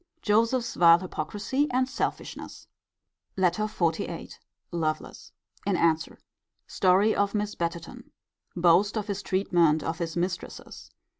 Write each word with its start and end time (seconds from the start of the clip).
Joseph's 0.23 0.73
vile 0.73 0.97
hypocrisy 0.97 1.67
and 1.69 1.87
selfishness. 1.87 2.65
LETTER 3.37 3.67
XLVIII. 3.67 4.31
Lovelace. 4.71 5.31
In 5.63 5.77
answer. 5.77 6.17
Story 6.65 7.13
of 7.15 7.35
Miss 7.35 7.53
Betterton. 7.53 8.11
Boast 8.55 8.97
of 8.97 9.05
his 9.05 9.21
treatment 9.21 9.83
of 9.83 9.99
his 9.99 10.17
mistresses. 10.17 10.89